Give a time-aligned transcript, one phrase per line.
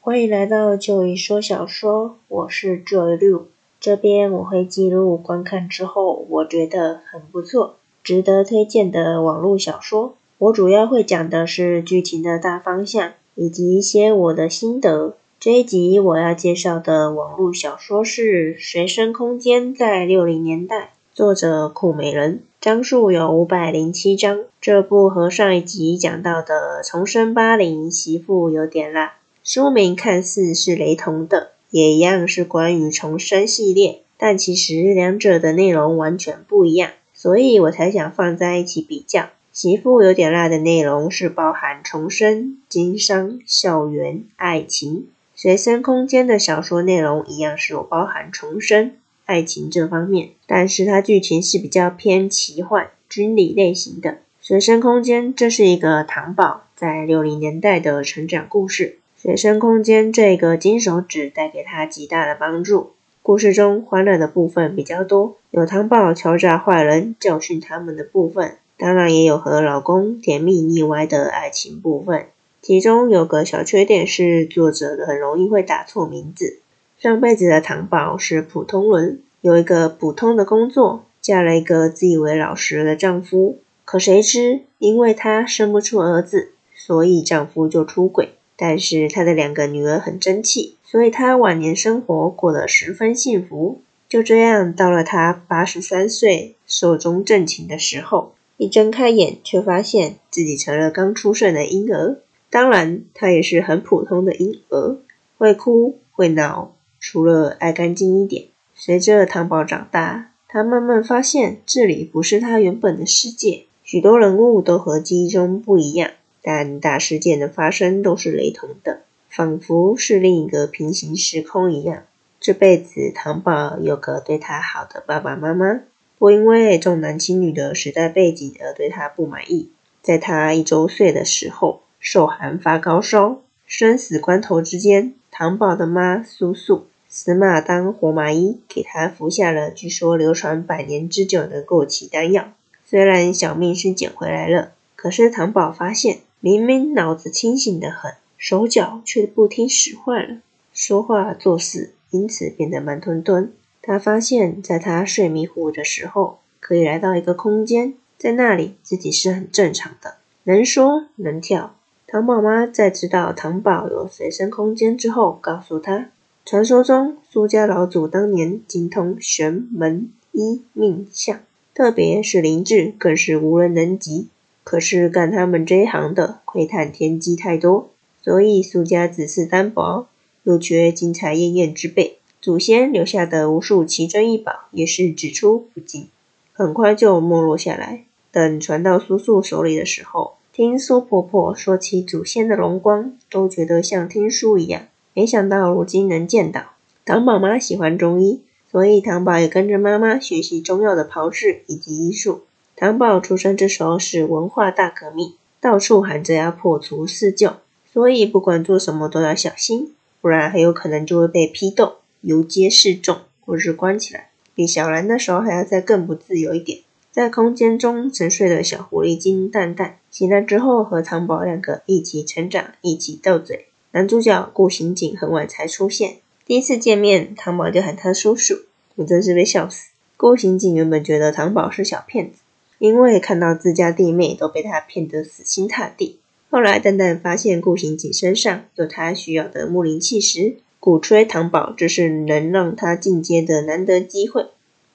[0.00, 3.48] 欢迎来到旧一说小说，我是 Joy 六。
[3.80, 10.14] 这边我会记录观看之后我觉得很不错、值得推荐的网络小说。
[10.38, 15.16] 我主要会讲的是剧情的大方向，以及一些我的心得。
[15.40, 20.76] 这一集我要介绍的网络小说是《随身空间在六零年代》，
[21.12, 24.44] 作者酷美人，章数有五百零七章。
[24.60, 29.06] 这部和上一集讲到的《重生八零媳妇有点辣》，
[29.50, 39.30] 书名看似是雷同的，也一样是关于重生系列，但其实两者的内容完全不一样，所以我才想放在一起比较。
[39.50, 45.06] 媳妇有点辣的内容是包含重生、经商、校园、爱情。
[45.34, 54.18] 随身空间的小说内容一样是有包含重生、爱情这方面，但是它剧情是比较偏奇幻、军旅类型的。
[54.42, 58.98] 随身空间这是一个糖宝在六零年代的成长故事。
[59.20, 62.92] 随身空间这个金手指带给他极大的帮助。
[63.20, 72.26] 故事中欢乐的部分比较多，有糖宝敲诈坏人、教训他们的部分，当然也有和老公甜蜜腻歪的爱情部分。
[72.62, 76.60] 其中有个小缺点是，作者很容易会打错名字。
[76.96, 83.58] 上辈子的糖宝是普通人，有一个普通的工作，嫁了一个自以为老实的丈夫。
[83.84, 88.34] 可谁知，因为她生不出儿子，所以丈夫就出轨。
[88.58, 93.80] 但是她的两个女儿很争气，所以她晚年生活过得十分幸福。
[94.08, 102.18] 就这样，到了她八十三岁寿终正寝的时候，一睁开眼，却发现自己成了刚出生的婴儿。
[102.50, 104.98] 当然，他也是很普通的婴儿，
[105.36, 108.46] 会哭会闹，除了爱干净一点。
[108.74, 116.12] 随着糖宝长大，他慢慢发现这里不是他原本的世界，许多人物都和记忆中不一样，
[116.50, 122.04] 但大事件的发生都是雷同的，仿佛是另一个平行时空一样。
[122.40, 125.80] 这辈子，糖宝有个对他好的爸爸妈妈，
[126.16, 129.70] 不因为重男轻女的时代背景而对他不满意。
[130.00, 131.82] 在他一周岁的时候。
[132.00, 142.52] 受寒发高烧，生死关头之间，糖宝的妈苏素死马当活马医，给他服下了据说流传百年之久的枸杞丹药。
[142.86, 150.38] 虽然小命是捡回来了，可是糖宝发现，明明脑子清醒的很，手脚却不听使唤了，
[150.72, 153.52] 说话做事因此变得慢吞吞。
[153.82, 161.74] 他发现，在他睡迷糊的时候，可以来到一个空间，在那里自己是很正常的，能说能跳。
[162.06, 166.10] 唐宝妈在知道唐宝有随身空间之后，告诉他，
[166.44, 171.40] 传说中苏家老祖当年精通玄门医命相，
[171.74, 174.28] 特别是灵智更是无人能及。
[174.70, 177.88] 可是干他们这一行的，窥探天机太多，
[178.22, 180.08] 所以苏家子嗣单薄，
[180.42, 186.08] 又缺金财艳艳之辈，祖先留下的无数奇珍异宝也是只出不进，
[186.52, 188.04] 很快就没落下来。
[188.30, 194.82] 等传到苏素手里的时候，听苏婆婆说起祖先的荣光，都觉得像听书一样。
[195.14, 196.72] 没想到如今能见到。
[197.06, 202.42] 唐宝妈喜欢中医，所以唐宝也跟着妈妈学习中药的炮制以及医术。
[202.80, 207.54] 唐宝出生这时候是文化大革命，到处喊着要破除四旧，
[207.92, 214.28] 所以不管做什么都要小心，不然很有可能就会被批斗、游街示众，或是关起来。
[214.54, 216.78] 比小兰那时候还要再更不自由一点。
[217.10, 223.66] 在空间中沉睡的小狐狸精蛋蛋醒来之后，和糖宝两个一起成长，一起斗嘴。
[223.90, 228.60] 男主角顾刑警很晚才出现，第一次见面，糖宝就喊他叔叔，
[228.94, 229.88] 我真是被笑死。
[230.16, 232.38] 顾刑警原本觉得糖宝是小骗子，
[232.78, 236.18] 因为看到自家弟妹都被他骗得死心塌地。
[236.50, 244.46] 后来蛋蛋发现顾刑警身上有他需要的木灵气时，鼓吹糖宝这是能让他进阶的难得机会，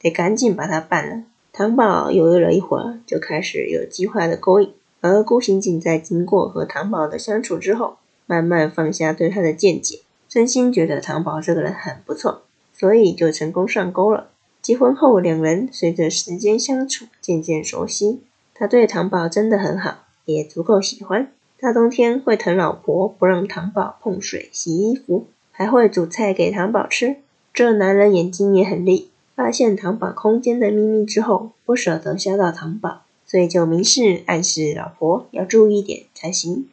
[0.00, 1.24] 得赶紧把他办了。
[1.52, 4.72] 糖宝犹豫了一会儿，就开始有计划的勾引。
[5.00, 12.42] 而顾刑警在经过和糖宝的相处之后，慢慢放下对他的见解，真心觉得糖宝这个人很不错，
[12.76, 14.30] 所以就成功上钩了。
[14.68, 18.20] 结婚后，两人随着时间相处，渐渐熟悉。
[18.52, 21.32] 他对糖宝真的很好，也足够喜欢。
[21.58, 27.16] 大冬天会疼老婆，不让糖宝碰水、洗衣服，还会煮菜给糖宝吃。
[27.54, 29.08] 这男人眼睛也很利。
[29.34, 36.68] 发现糖宝空间的秘密之后，不舍得吓到糖宝，所以就明示暗示老婆要注意点才行。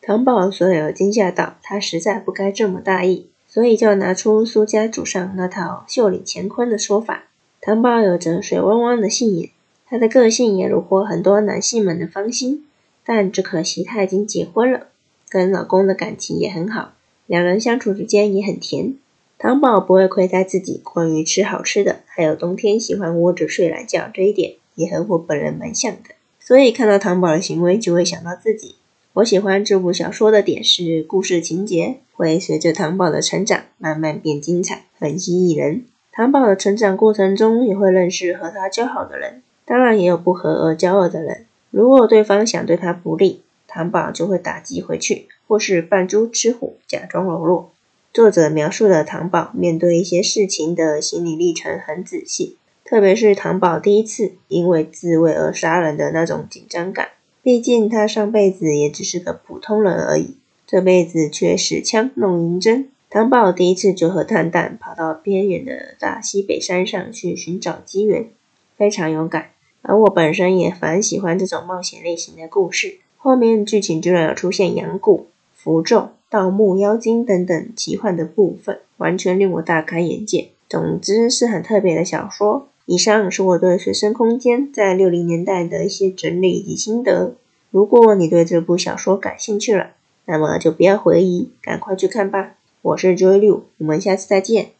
[0.00, 7.26] 糖宝所有惊吓到，他实在不该这么大意，所以就拿出苏家祖上那套袖里乾坤的说法。
[7.60, 9.50] 糖宝有着水汪汪的性眼，
[9.86, 12.66] 他的个性也虏获很多男性们的芳心，
[13.04, 14.88] 但只可惜他已经结婚了，
[15.28, 16.94] 跟老公的感情也很好，
[17.26, 18.96] 两人相处之间也很甜。
[19.38, 26.16] 糖宝不会亏待自己，关于吃好吃的，还有冬天喜欢窝着睡懒觉这一点，也和我本人蛮像的。
[26.40, 28.74] 所以看到糖宝的行为，就会想到自己。
[29.14, 35.84] 我喜欢这部小说的点是，故事情节会随着糖宝的成长慢慢变精彩，很吸引人。
[36.10, 41.46] 糖宝的成长过程中，也会认识和他交好的人，当然也有不和而交恶的人。
[41.70, 47.70] 如果对方想对他不利，糖宝就会打击回去，或是扮猪吃虎，假装柔弱。
[48.12, 57.10] 作者描述的糖宝面对一些事情的心理历程很仔细，特别是糖宝第一次因为自卫而杀人的那种紧张感。
[57.44, 62.88] 毕竟他上辈子也只是个普通人而已，这辈子却使枪弄银针。
[63.10, 68.30] 糖宝第一次就和探蛋跑到边远的大西北山上去寻找机缘，
[68.78, 69.50] 非常勇敢。
[69.82, 76.08] 而我本身也蛮喜欢这种冒险类型的故事，后面剧情居然有出现阳谷、符咒。
[76.30, 80.48] 盗墓妖精等等奇幻的部分，完全令我大开眼界。
[80.68, 82.68] 总之是很特别的小说。
[82.86, 87.34] 以上是我对随身空间在六零年代的一些整理以及心得。
[87.70, 89.92] 如果你对这部小说感兴趣了，
[90.26, 92.54] 那么就不要回疑，赶快去看吧。
[92.82, 94.73] 我是 Joy 六，我们下次再见。